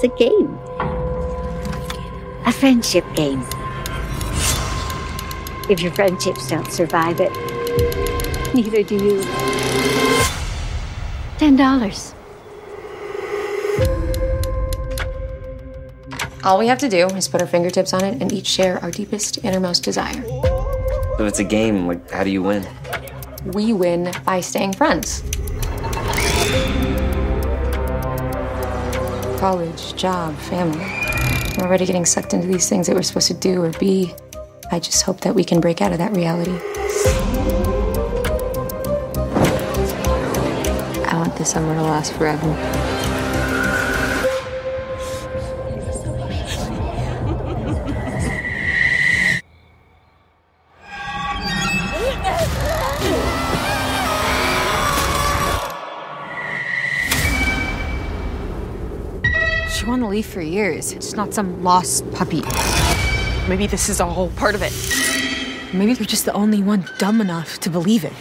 [0.00, 0.56] It's a game.
[2.46, 3.40] A friendship game.
[5.68, 7.32] If your friendships don't survive it,
[8.54, 9.22] neither do you.
[11.38, 12.14] Ten dollars.
[16.44, 18.92] All we have to do is put our fingertips on it and each share our
[18.92, 20.22] deepest, innermost desire.
[20.24, 22.64] If it's a game, like, how do you win?
[23.46, 25.24] We win by staying friends.
[29.38, 30.84] College, job, family.
[31.56, 34.12] We're already getting sucked into these things that we're supposed to do or be.
[34.72, 36.58] I just hope that we can break out of that reality.
[41.06, 42.97] I want this summer to last forever.
[60.28, 60.92] For years.
[60.92, 62.42] It's not some lost puppy.
[63.48, 64.72] Maybe this is all part of it.
[65.74, 68.12] Maybe we're just the only one dumb enough to believe it.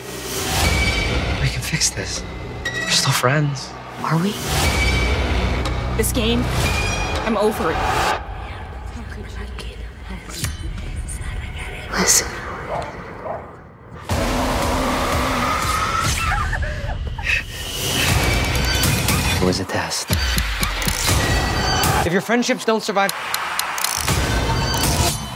[1.41, 2.23] We can fix this.
[2.66, 3.69] We're still friends.
[4.03, 4.31] Are we?
[5.97, 6.44] This game,
[7.25, 7.78] I'm over it.
[11.91, 12.28] Listen.
[19.39, 20.47] It was a test.
[22.08, 23.11] If your friendships don't survive,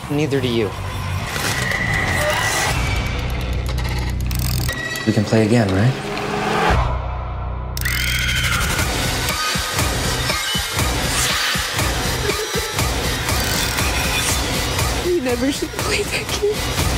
[0.09, 0.67] neither do you.
[5.05, 5.93] We can play again, right?
[15.05, 16.90] You never should play that game.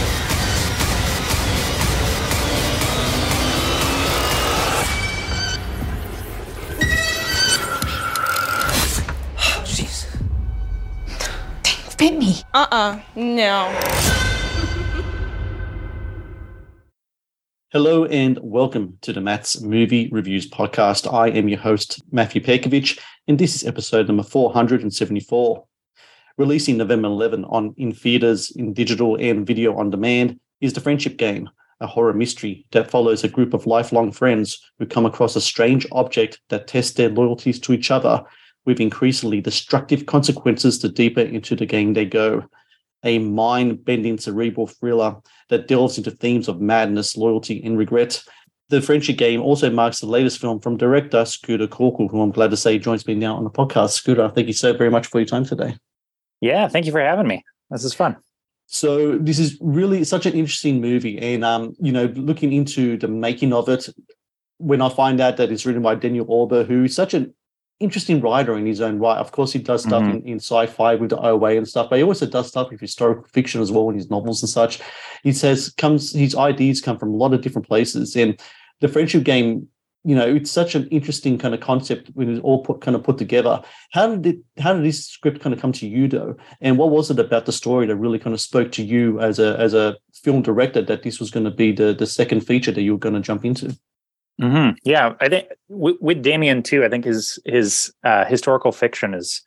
[12.03, 12.35] Bit me.
[12.53, 12.99] Uh-uh.
[13.15, 13.69] No.
[17.71, 21.09] Hello and welcome to the Matt's Movie Reviews podcast.
[21.13, 22.99] I am your host, Matthew Pejkovic,
[23.29, 25.63] and this is episode number 474.
[26.37, 31.15] Releasing November 11 on in theaters, in digital and video on demand is The Friendship
[31.15, 31.49] Game,
[31.79, 35.87] a horror mystery that follows a group of lifelong friends who come across a strange
[35.93, 38.25] object that tests their loyalties to each other
[38.65, 42.43] with increasingly destructive consequences the deeper into the game they go
[43.03, 45.15] a mind bending cerebral thriller
[45.49, 48.23] that delves into themes of madness, loyalty, and regret.
[48.69, 52.51] The Friendship Game also marks the latest film from director Scooter Corkle, who I'm glad
[52.51, 53.91] to say joins me now on the podcast.
[53.91, 55.75] Scooter, thank you so very much for your time today.
[56.41, 57.43] Yeah, thank you for having me.
[57.69, 58.17] This is fun.
[58.67, 63.07] So this is really such an interesting movie, and um, you know, looking into the
[63.07, 63.89] making of it,
[64.57, 67.33] when I find out that it's written by Damien Ober, who is such an
[67.83, 69.17] interesting writer in his own right.
[69.17, 70.13] Of course, he does stuff Mhm.
[70.21, 73.25] in, in sci-fi with the OA and stuff, but he also does stuff with historical
[73.33, 74.79] fiction as well in his novels and such.
[75.23, 78.39] He says comes his ideas come from a lot of different places, and
[78.81, 79.67] the friendship game.
[80.05, 83.03] You know, it's such an interesting kind of concept when it's all put kind of
[83.05, 83.61] put together.
[83.91, 84.39] How did it?
[84.61, 86.35] How did this script kind of come to you, though?
[86.59, 89.39] And what was it about the story that really kind of spoke to you as
[89.39, 92.73] a as a film director that this was going to be the the second feature
[92.73, 93.77] that you were going to jump into?
[94.39, 96.83] Hmm Yeah, I think with, with Damien too.
[96.83, 99.41] I think his his uh, historical fiction is,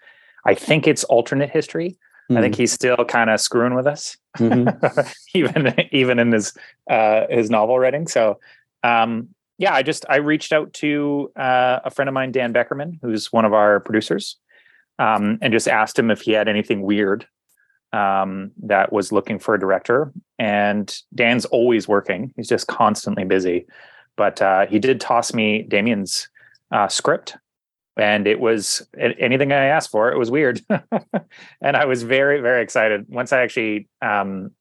[0.46, 1.98] I think it's alternate history.
[2.28, 5.14] I think he's still kind of screwing with us, Mhm.
[5.34, 6.52] even even in his
[6.90, 8.08] uh, his novel writing.
[8.08, 8.40] So,
[8.82, 12.98] um, yeah, I just I reached out to uh, a friend of mine, Dan Beckerman,
[13.00, 14.38] who's one of our producers,
[14.98, 17.28] um, and just asked him if he had anything weird
[17.92, 20.12] um, that was looking for a director.
[20.36, 23.66] And Dan's always working; he's just constantly busy.
[24.16, 26.28] But uh, he did toss me Damien's
[26.72, 27.36] uh, script,
[27.96, 30.10] and it was anything I asked for.
[30.10, 30.60] It was weird,
[31.60, 34.52] and I was very very excited once I actually um,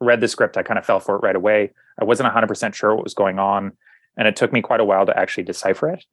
[0.00, 0.56] read the script.
[0.56, 1.70] I kind of fell for it right away.
[2.00, 3.72] I wasn't 100 percent sure what was going on,
[4.16, 6.04] and it took me quite a while to actually decipher it.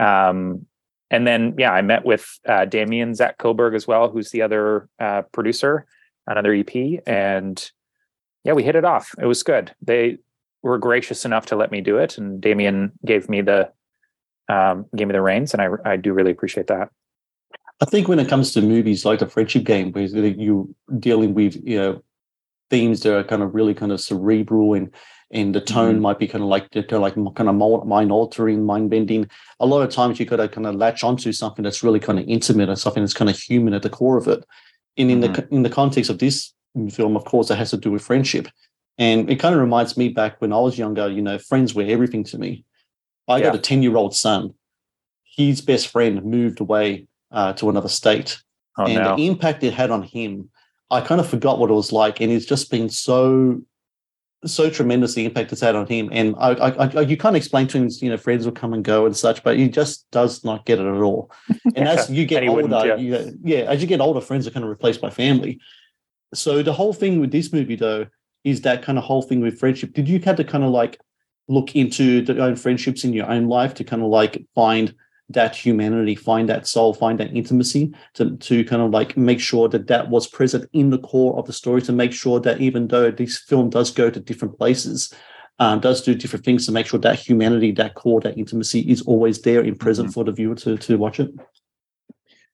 [0.00, 0.66] Um,
[1.10, 4.88] and then, yeah, I met with uh, Damien Zach Koberg as well, who's the other
[4.98, 5.86] uh, producer,
[6.26, 7.70] another EP, and
[8.44, 9.14] yeah, we hit it off.
[9.20, 9.74] It was good.
[9.82, 10.18] They
[10.62, 13.70] were gracious enough to let me do it, and Damien gave me the
[14.48, 16.90] um, gave me the reins, and I I do really appreciate that.
[17.80, 20.66] I think when it comes to movies like the friendship game, where you're
[20.98, 22.02] dealing with you know
[22.70, 24.92] themes that are kind of really kind of cerebral and
[25.30, 26.02] and the tone mm-hmm.
[26.02, 29.28] might be kind of like they're like kind of mind altering, mind bending.
[29.60, 32.18] A lot of times you got to kind of latch onto something that's really kind
[32.18, 34.42] of intimate and something that's kind of human at the core of it.
[34.96, 35.32] And in mm-hmm.
[35.34, 36.54] the in the context of this
[36.90, 38.48] film, of course, it has to do with friendship.
[38.98, 41.84] And it kind of reminds me back when I was younger, you know, friends were
[41.84, 42.64] everything to me.
[43.28, 43.44] I yeah.
[43.44, 44.54] got a 10 year old son.
[45.24, 48.42] His best friend moved away uh, to another state.
[48.76, 49.16] Oh, and no.
[49.16, 50.50] the impact it had on him,
[50.90, 52.20] I kind of forgot what it was like.
[52.20, 53.60] And it's just been so,
[54.44, 56.08] so tremendous the impact it's had on him.
[56.10, 58.84] And I, I, I you can't explain to him, you know, friends will come and
[58.84, 61.30] go and such, but he just does not get it at all.
[61.76, 61.92] And yeah.
[61.92, 62.96] as you get older, yeah.
[62.96, 65.60] You, yeah, as you get older, friends are kind of replaced by family.
[66.34, 68.06] So the whole thing with this movie, though,
[68.48, 69.92] is that kind of whole thing with friendship.
[69.92, 70.98] Did you have to kind of like
[71.48, 74.94] look into your own friendships in your own life to kind of like find
[75.30, 79.68] that humanity, find that soul, find that intimacy to, to kind of like make sure
[79.68, 82.88] that that was present in the core of the story to make sure that even
[82.88, 85.12] though this film does go to different places,
[85.58, 89.02] um, does do different things to make sure that humanity, that core, that intimacy is
[89.02, 90.14] always there in present mm-hmm.
[90.14, 91.30] for the viewer to, to watch it.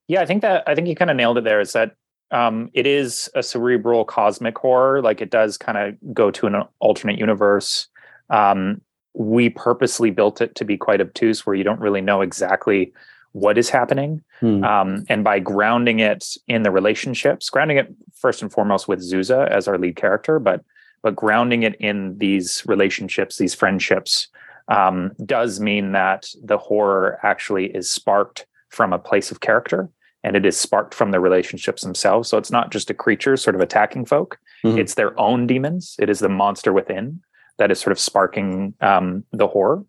[0.09, 1.61] Yeah, I think that I think you kind of nailed it there.
[1.61, 1.93] Is that
[2.35, 5.01] um, it is a cerebral cosmic horror.
[5.01, 7.87] Like it does kind of go to an alternate universe.
[8.29, 8.81] Um,
[9.15, 12.93] we purposely built it to be quite obtuse, where you don't really know exactly
[13.33, 14.23] what is happening.
[14.41, 14.65] Hmm.
[14.65, 19.49] Um, and by grounding it in the relationships, grounding it first and foremost with Zusa
[19.49, 20.65] as our lead character, but
[21.03, 24.29] but grounding it in these relationships, these friendships,
[24.69, 29.91] um, does mean that the horror actually is sparked from a place of character
[30.25, 32.29] and it is sparked from the relationships themselves.
[32.29, 34.79] So it's not just a creature sort of attacking folk; mm-hmm.
[34.79, 35.97] it's their own demons.
[36.01, 37.21] It is the monster within
[37.59, 39.85] that is sort of sparking um, the horror.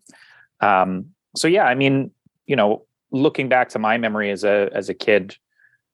[0.60, 2.10] Um, so yeah, I mean,
[2.46, 5.36] you know, looking back to my memory as a as a kid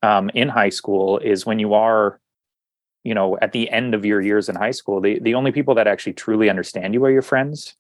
[0.03, 2.21] um, in high school is when you are,
[3.05, 5.75] you know, at the end of your years in high school, the the only people
[5.77, 7.75] that actually truly understand you are your friends.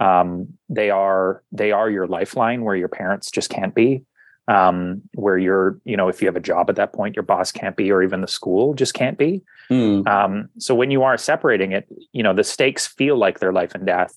[0.00, 4.02] Um, they are they are your lifeline where your parents just can't be
[4.50, 7.52] um, where you're, you know, if you have a job at that point, your boss
[7.52, 9.42] can't be, or even the school just can't be.
[9.70, 10.06] Mm.
[10.08, 13.76] Um, so when you are separating it, you know, the stakes feel like they're life
[13.76, 14.12] and death,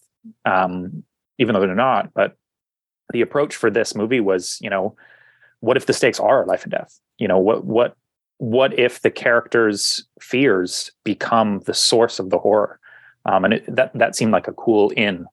[0.45, 1.03] um,
[1.37, 2.15] even though they're not.
[2.15, 2.35] But
[3.11, 4.95] the approach for this movie was, you know,
[5.59, 6.99] what if the stakes are life and death?
[7.19, 7.95] You know, what what
[8.39, 12.79] what if the characters' fears become the source of the horror?
[13.25, 15.27] Um, and it, that that seemed like a cool in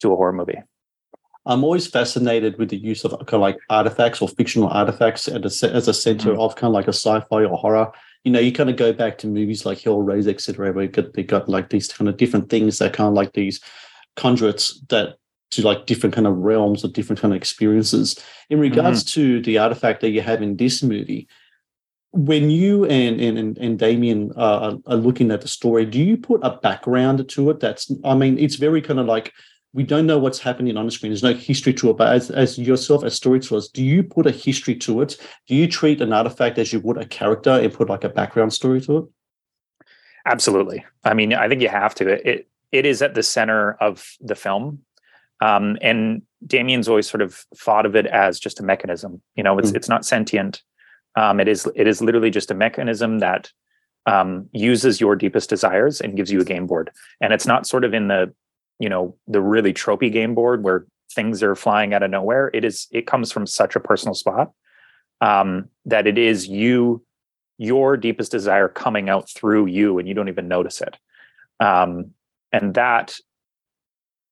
[0.00, 0.62] to a horror movie.
[1.46, 5.62] I'm always fascinated with the use of kind of like artifacts or fictional artifacts as
[5.62, 6.40] a, as a center mm-hmm.
[6.40, 7.92] of kind of like a sci-fi or horror.
[8.24, 11.22] You know, you kind of go back to movies like Hellraiser, etc., where got, they
[11.22, 13.60] got like these kind of different things that kind of like these
[14.16, 15.16] conduits that
[15.50, 18.18] to like different kind of realms or different kind of experiences.
[18.48, 19.20] In regards mm-hmm.
[19.20, 21.28] to the artifact that you have in this movie,
[22.12, 26.40] when you and and and Damien uh, are looking at the story, do you put
[26.42, 27.60] a background to it?
[27.60, 29.32] That's, I mean, it's very kind of like
[29.74, 31.10] we don't know what's happening on the screen.
[31.10, 31.96] There's no history to it.
[31.96, 35.16] But as, as yourself, as storytellers, do you put a history to it?
[35.48, 38.52] Do you treat an artifact as you would a character and put like a background
[38.52, 39.04] story to it?
[40.26, 40.86] Absolutely.
[41.02, 42.08] I mean, I think you have to.
[42.08, 44.80] It it is at the center of the film,
[45.40, 49.20] um, and Damien's always sort of thought of it as just a mechanism.
[49.34, 49.76] You know, it's mm.
[49.76, 50.62] it's not sentient.
[51.16, 53.50] Um, it is it is literally just a mechanism that
[54.06, 56.90] um, uses your deepest desires and gives you a game board.
[57.20, 58.32] And it's not sort of in the
[58.78, 62.64] you know the really tropey game board where things are flying out of nowhere it
[62.64, 64.52] is it comes from such a personal spot
[65.20, 67.04] um, that it is you
[67.58, 70.98] your deepest desire coming out through you and you don't even notice it.
[71.60, 72.10] Um,
[72.52, 73.16] and that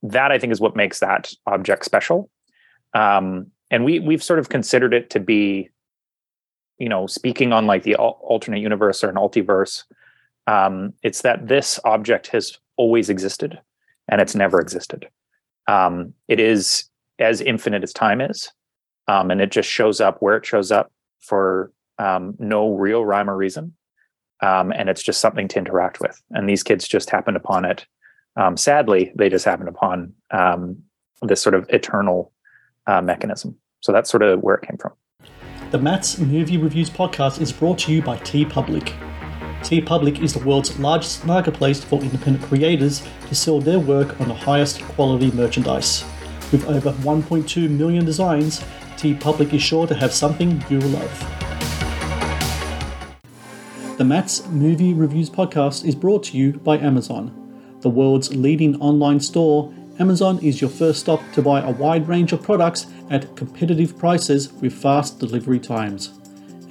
[0.04, 2.28] that i think is what makes that object special.
[2.94, 5.70] Um, and we we've sort of considered it to be
[6.78, 9.84] you know speaking on like the alternate universe or an multiverse
[10.48, 13.60] um, it's that this object has always existed
[14.12, 15.08] and it's never existed.
[15.66, 16.84] Um, it is
[17.18, 18.50] as infinite as time is,
[19.08, 23.30] um, and it just shows up where it shows up for um, no real rhyme
[23.30, 23.74] or reason,
[24.42, 26.22] um, and it's just something to interact with.
[26.30, 27.86] And these kids just happened upon it.
[28.36, 30.82] Um, sadly, they just happened upon um,
[31.22, 32.32] this sort of eternal
[32.86, 33.56] uh, mechanism.
[33.80, 34.92] So that's sort of where it came from.
[35.70, 39.11] The Matt's Movie Reviews podcast is brought to you by TeePublic.
[39.62, 44.34] TeePublic is the world's largest marketplace for independent creators to sell their work on the
[44.34, 46.04] highest quality merchandise.
[46.50, 48.60] With over 1.2 million designs,
[48.96, 51.18] TeePublic is sure to have something you will love.
[53.98, 57.30] The Matt's Movie Reviews podcast is brought to you by Amazon.
[57.82, 62.32] The world's leading online store, Amazon is your first stop to buy a wide range
[62.32, 66.18] of products at competitive prices with fast delivery times.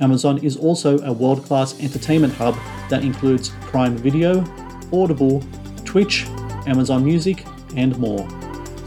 [0.02, 2.58] Amazon is also a world class entertainment hub
[2.90, 4.44] that includes Prime Video,
[4.92, 5.44] Audible,
[5.86, 6.26] Twitch,
[6.66, 8.28] Amazon Music, and more.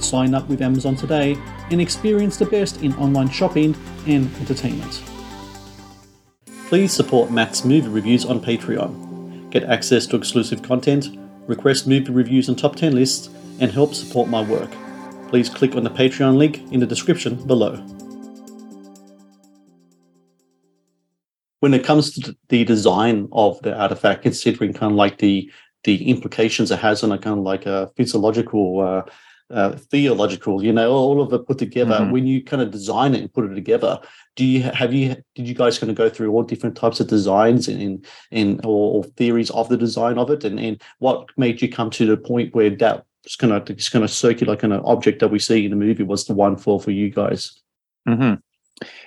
[0.01, 1.37] Sign up with Amazon today
[1.71, 3.75] and experience the best in online shopping
[4.07, 5.03] and entertainment.
[6.69, 9.51] Please support Matt's movie reviews on Patreon.
[9.51, 11.17] Get access to exclusive content,
[11.47, 13.31] request movie reviews and top 10 lists,
[13.61, 14.71] and help support my work.
[15.29, 17.83] Please click on the Patreon link in the description below.
[21.65, 25.51] When it comes to the design of the artifact, considering kind of like the
[25.85, 29.03] the implications it has on a kind of like a physiological uh,
[29.49, 31.95] uh, theological, you know, all of it put together.
[31.95, 32.11] Mm-hmm.
[32.11, 33.99] When you kind of design it and put it together,
[34.37, 37.07] do you have you did you guys kind of go through all different types of
[37.07, 41.63] designs and and or, or theories of the design of it, and and what made
[41.63, 44.75] you come to the point where that just kind of just kind of circular kind
[44.75, 47.59] of object that we see in the movie was the one for for you guys?
[48.07, 48.35] Mm-hmm.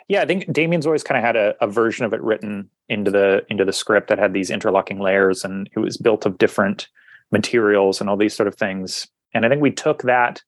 [0.08, 3.12] Yeah, I think Damien's always kind of had a, a version of it written into
[3.12, 6.88] the into the script that had these interlocking layers, and it was built of different
[7.32, 10.42] materials and all these sort of things and I think we took that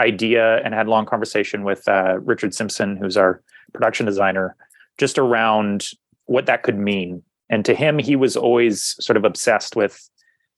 [0.00, 3.42] idea and had long conversation with uh, Richard Simpson, who's our
[3.72, 4.56] production designer,
[4.98, 5.88] just around
[6.26, 7.22] what that could mean.
[7.48, 10.08] And to him, he was always sort of obsessed with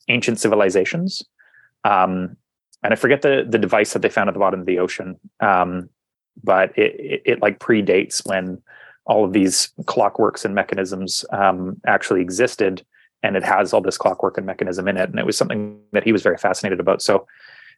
[0.08, 1.22] ancient civilizations.
[1.84, 2.36] Um,
[2.82, 5.18] and I forget the the device that they found at the bottom of the ocean,
[5.40, 5.88] um,
[6.42, 8.62] but it, it, it like predates when
[9.04, 12.84] all of these clockworks and mechanisms um, actually existed,
[13.22, 15.10] and it has all this clockwork and mechanism in it.
[15.10, 17.02] And it was something that he was very fascinated about.
[17.02, 17.26] So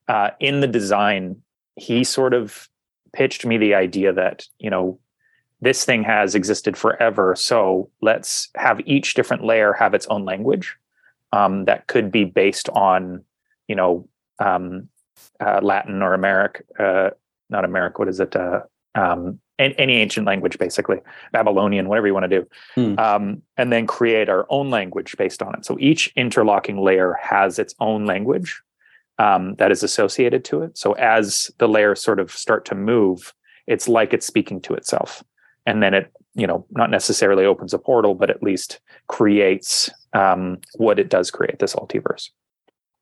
[0.09, 1.40] uh, in the design,
[1.76, 2.69] he sort of
[3.12, 4.99] pitched me the idea that, you know,
[5.61, 7.37] this thing has existed forever.
[7.37, 10.76] So let's have each different layer have its own language
[11.33, 13.25] um, that could be based on,
[13.69, 14.88] you know, um,
[15.38, 17.11] uh, Latin or Americ, uh,
[17.50, 18.35] not Americ, what is it?
[18.35, 18.61] Uh,
[18.95, 21.00] um, any ancient language, basically,
[21.33, 22.99] Babylonian, whatever you want to do, hmm.
[22.99, 25.66] um, and then create our own language based on it.
[25.66, 28.62] So each interlocking layer has its own language
[29.19, 30.78] um, that is associated to it.
[30.78, 33.35] So as the layers sort of start to move,
[33.66, 35.23] it's like it's speaking to itself,
[35.66, 40.59] and then it, you know, not necessarily opens a portal, but at least creates um,
[40.76, 42.30] what it does create this multiverse.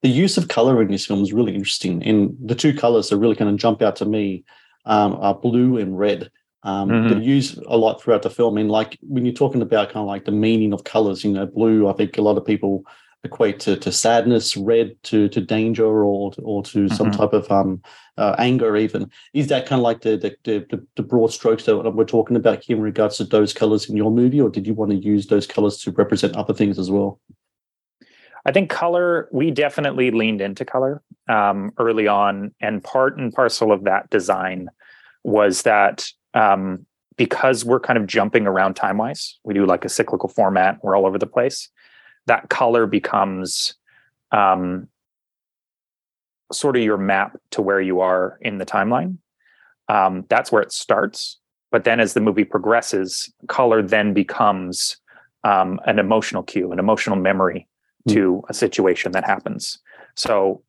[0.02, 3.16] The use of color in this film is really interesting, and the two colors that
[3.18, 4.44] really kind of jump out to me
[4.84, 6.30] um, are blue and red.
[6.62, 7.08] Um, mm-hmm.
[7.08, 10.06] They're used a lot throughout the film, and like when you're talking about kind of
[10.06, 11.88] like the meaning of colors, you know, blue.
[11.88, 12.84] I think a lot of people
[13.24, 16.94] equate to, to sadness, red to to danger, or or to mm-hmm.
[16.94, 17.82] some type of um,
[18.16, 18.76] uh, anger.
[18.76, 22.36] Even is that kind of like the the, the the broad strokes that we're talking
[22.36, 24.96] about here in regards to those colors in your movie, or did you want to
[24.96, 27.20] use those colors to represent other things as well?
[28.48, 29.28] I think color.
[29.30, 34.70] We definitely leaned into color um, early on, and part and parcel of that design
[35.22, 36.86] was that um,
[37.18, 40.78] because we're kind of jumping around time wise, we do like a cyclical format.
[40.82, 41.68] We're all over the place
[42.24, 43.74] that color becomes
[44.32, 44.88] um,
[46.50, 49.18] sort of your map to where you are in the timeline.
[49.90, 51.38] Um, that's where it starts.
[51.70, 54.96] But then as the movie progresses, color then becomes
[55.44, 57.67] um, an emotional cue, an emotional memory.
[58.08, 59.78] To a situation that happens.
[60.14, 60.62] So,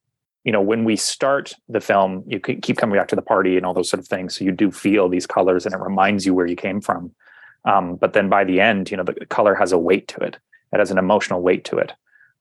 [0.43, 3.65] you know, when we start the film, you keep coming back to the party and
[3.65, 4.35] all those sort of things.
[4.35, 7.13] So you do feel these colors and it reminds you where you came from.
[7.65, 10.37] Um, but then by the end, you know, the color has a weight to it.
[10.71, 11.93] It has an emotional weight to it.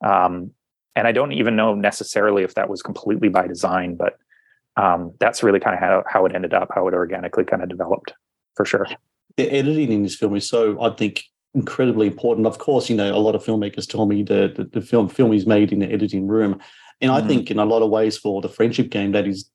[0.05, 0.53] Um,
[0.95, 4.19] and I don't even know necessarily if that was completely by design, but
[4.77, 7.69] um, that's really kind of how, how it ended up, how it organically kind of
[7.69, 8.13] developed
[8.55, 8.87] for sure.
[9.37, 11.25] The editing in this film is so, I think,
[11.55, 12.47] incredibly important.
[12.47, 15.33] Of course, you know, a lot of filmmakers tell me the, the, the film film
[15.33, 16.61] is made in the editing room.
[17.01, 17.29] And I mm-hmm.
[17.29, 19.49] think in a lot of ways for the friendship game, that is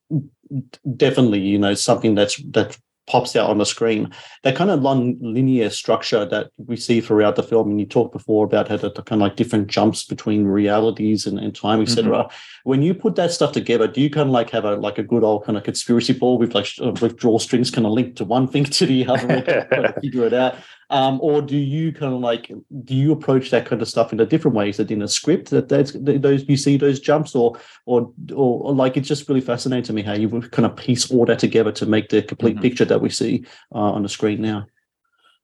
[0.96, 4.10] definitely, you know, something that's that's pops out on the screen.
[4.42, 8.44] That kind of linear structure that we see throughout the film, and you talked before
[8.44, 12.04] about how the, the kind of like different jumps between realities and, and time, etc.
[12.04, 12.36] Mm-hmm.
[12.64, 15.02] When you put that stuff together, do you kind of like have a like a
[15.02, 16.68] good old kind of conspiracy ball with like
[17.00, 20.56] with drawstrings kind of linked to one thing to the other, to figure it out?
[20.90, 22.52] Um, or do you kind of like
[22.84, 24.68] do you approach that kind of stuff in a different way?
[24.68, 28.62] Is it in a script that that's those you see those jumps, or or or,
[28.62, 31.38] or like it's just really fascinating to me how you kind of piece all that
[31.38, 32.62] together to make the complete mm-hmm.
[32.62, 34.66] picture that we see uh, on the screen now.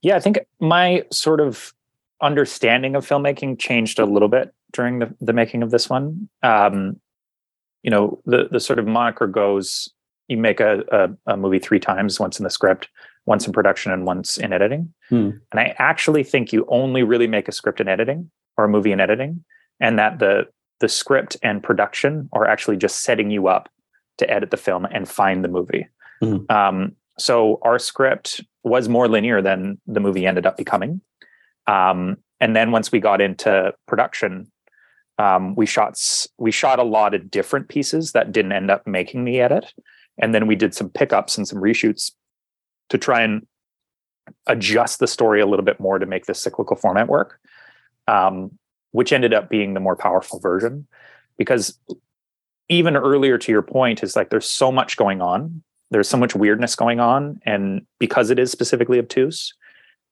[0.03, 1.75] Yeah, I think my sort of
[2.23, 6.29] understanding of filmmaking changed a little bit during the, the making of this one.
[6.43, 7.01] Um,
[7.83, 9.89] you know, the the sort of moniker goes:
[10.29, 12.89] you make a, a, a movie three times, once in the script,
[13.27, 14.95] once in production and once in editing.
[15.09, 15.31] Hmm.
[15.51, 18.93] And I actually think you only really make a script in editing or a movie
[18.93, 19.45] in editing,
[19.81, 20.47] and that the
[20.79, 23.69] the script and production are actually just setting you up
[24.19, 25.89] to edit the film and find the movie.
[26.21, 26.39] Hmm.
[26.49, 31.01] Um, so our script was more linear than the movie ended up becoming.
[31.67, 34.51] Um, and then once we got into production,
[35.19, 36.01] um, we shot
[36.39, 39.73] we shot a lot of different pieces that didn't end up making the edit,
[40.19, 42.11] and then we did some pickups and some reshoots
[42.89, 43.47] to try and
[44.47, 47.39] adjust the story a little bit more to make the cyclical format work,
[48.09, 48.51] um,
[48.93, 50.87] which ended up being the more powerful version.
[51.37, 51.79] Because
[52.71, 56.35] even earlier to your point is like there's so much going on, there's so much
[56.35, 59.55] weirdness going on, and because it is specifically obtuse,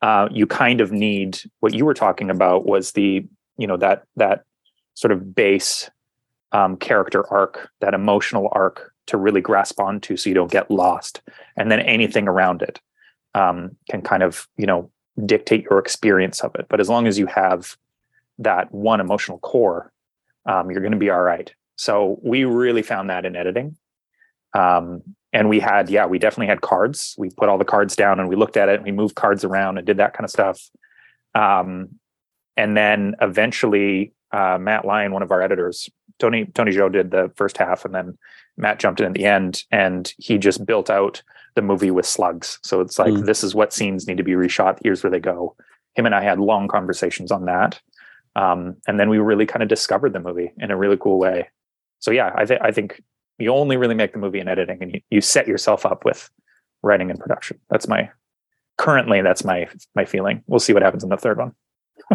[0.02, 4.04] uh, you kind of need what you were talking about was the you know that
[4.16, 4.44] that
[4.94, 5.90] sort of base
[6.52, 11.22] um, character arc, that emotional arc to really grasp onto, so you don't get lost,
[11.56, 12.80] and then anything around it
[13.34, 14.90] um, can kind of you know
[15.26, 16.66] dictate your experience of it.
[16.68, 17.76] But as long as you have
[18.38, 19.92] that one emotional core,
[20.46, 21.52] um, you're going to be all right.
[21.76, 23.76] So we really found that in editing.
[24.54, 27.14] Um, and we had, yeah, we definitely had cards.
[27.18, 29.44] We put all the cards down and we looked at it and we moved cards
[29.44, 30.60] around and did that kind of stuff.
[31.34, 31.90] Um,
[32.56, 37.30] and then eventually, uh, Matt Lyon, one of our editors, Tony Tony Joe did the
[37.36, 38.18] first half, and then
[38.56, 41.22] Matt jumped in at the end, and he just built out
[41.54, 42.58] the movie with slugs.
[42.62, 43.24] So it's like, mm.
[43.24, 44.78] this is what scenes need to be reshot.
[44.82, 45.54] Here's where they go.
[45.94, 47.80] Him and I had long conversations on that.
[48.36, 51.48] Um, and then we really kind of discovered the movie in a really cool way.
[51.98, 53.02] So yeah, I, th- I think
[53.38, 56.30] you only really make the movie in editing and you, you set yourself up with
[56.82, 57.58] writing and production.
[57.70, 58.10] That's my
[58.76, 60.42] currently that's my my feeling.
[60.46, 61.52] We'll see what happens in the third one.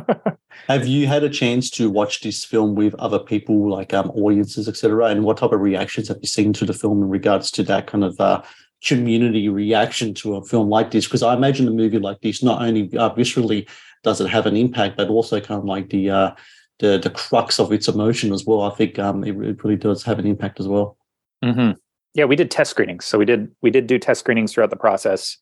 [0.67, 4.65] have you had a chance to watch this film with other people like um, audiences
[4.69, 7.63] etc and what type of reactions have you seen to the film in regards to
[7.63, 8.41] that kind of uh,
[8.83, 12.61] community reaction to a film like this because I imagine a movie like this not
[12.61, 13.67] only uh, viscerally
[14.03, 16.31] does it have an impact, but also kind of like the uh,
[16.79, 18.61] the the crux of its emotion as well.
[18.61, 20.97] I think um, it, it really does have an impact as well.
[21.43, 21.71] Mm-hmm.
[22.13, 24.75] Yeah, we did test screenings, so we did we did do test screenings throughout the
[24.75, 25.37] process,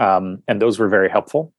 [0.00, 1.52] um, and those were very helpful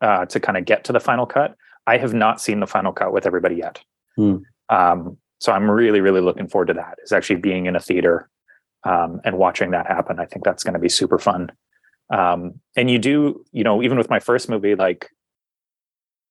[0.00, 1.56] uh, to kind of get to the final cut.
[1.86, 3.80] I have not seen the final cut with everybody yet.
[4.16, 4.36] Hmm.
[4.70, 6.98] Um, so I'm really, really looking forward to that.
[7.04, 8.30] Is actually being in a theater
[8.84, 10.20] um, and watching that happen.
[10.20, 11.50] I think that's going to be super fun.
[12.10, 15.10] Um, and you do, you know, even with my first movie, like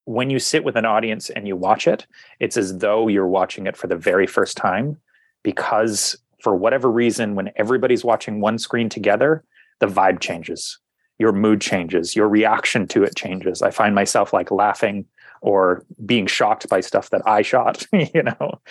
[0.06, 2.06] when you sit with an audience and you watch it,
[2.40, 4.98] it's as though you're watching it for the very first time
[5.44, 9.44] because for whatever reason, when everybody's watching one screen together,
[9.80, 10.78] the vibe changes,
[11.18, 13.62] your mood changes, your reaction to it changes.
[13.62, 15.06] I find myself like laughing
[15.42, 18.62] or being shocked by stuff that I shot, you know.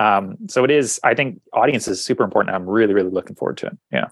[0.00, 2.56] Um, so it is, I think audience is super important.
[2.56, 3.78] I'm really, really looking forward to it.
[3.92, 4.08] Yeah.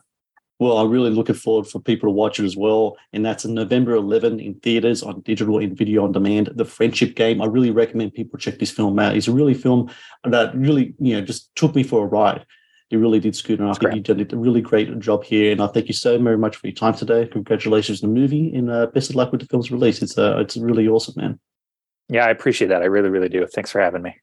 [0.58, 2.96] Well, I'm really looking forward for people to watch it as well.
[3.12, 6.50] And that's November 11 in theaters, on digital and video on demand.
[6.54, 7.42] The Friendship Game.
[7.42, 9.16] I really recommend people check this film out.
[9.16, 9.90] It's a really film
[10.24, 12.46] that really, you know, just took me for a ride.
[12.90, 13.64] It really did, Scooter.
[13.64, 15.50] And I think you did a really great job here.
[15.50, 17.26] And I thank you so very much for your time today.
[17.26, 20.02] Congratulations on the movie and uh, best of luck with the film's release.
[20.02, 21.40] It's uh, it's really awesome, man.
[22.08, 22.82] Yeah, I appreciate that.
[22.82, 23.44] I really, really do.
[23.46, 24.14] Thanks for having me.